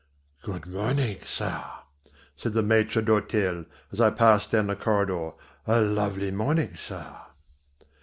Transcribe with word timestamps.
"Good 0.41 0.65
morning, 0.65 1.19
sir," 1.25 1.63
said 2.35 2.53
the 2.53 2.63
maître 2.63 3.05
d'hôtel, 3.05 3.67
as 3.91 4.01
I 4.01 4.09
passed 4.09 4.49
down 4.49 4.65
the 4.65 4.75
corridor, 4.75 5.33
"a 5.67 5.79
lovely 5.79 6.31
morning, 6.31 6.75
sir." 6.75 7.15